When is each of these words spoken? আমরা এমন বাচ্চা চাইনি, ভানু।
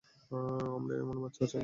আমরা 0.75 0.93
এমন 0.97 1.17
বাচ্চা 1.21 1.45
চাইনি, 1.45 1.49
ভানু। 1.49 1.59